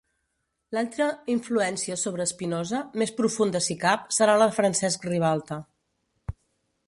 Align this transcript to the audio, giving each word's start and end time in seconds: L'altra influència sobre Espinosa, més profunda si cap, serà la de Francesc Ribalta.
L'altra 0.75 1.07
influència 1.33 1.97
sobre 2.03 2.25
Espinosa, 2.29 2.79
més 3.01 3.13
profunda 3.19 3.61
si 3.67 3.79
cap, 3.85 4.09
serà 4.19 4.37
la 4.43 4.49
de 4.53 4.57
Francesc 4.61 5.05
Ribalta. 5.11 5.61